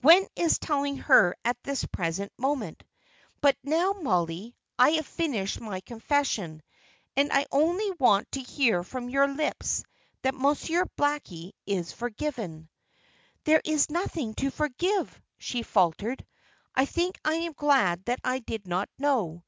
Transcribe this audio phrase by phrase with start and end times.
[0.00, 2.82] Gwen is telling her at this present moment.
[3.42, 6.62] But now, Mollie, I have finished my confession,
[7.14, 9.84] and I only want to hear from your lips
[10.22, 12.70] that Monsieur Blackie is forgiven."
[13.44, 16.24] "There is nothing to forgive," she faltered.
[16.74, 19.44] "I think I am glad that I did not know.